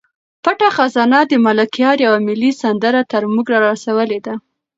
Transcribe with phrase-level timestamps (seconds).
[0.43, 4.35] پټه خزانه د ملکیار یوه ملي سندره تر موږ را رسولې ده.